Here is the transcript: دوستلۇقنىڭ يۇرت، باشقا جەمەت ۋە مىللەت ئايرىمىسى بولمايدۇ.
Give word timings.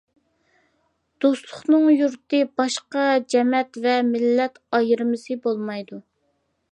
دوستلۇقنىڭ 1.25 1.85
يۇرت، 1.95 2.37
باشقا 2.61 3.05
جەمەت 3.35 3.81
ۋە 3.85 3.93
مىللەت 4.09 4.59
ئايرىمىسى 4.79 5.41
بولمايدۇ. 5.45 6.01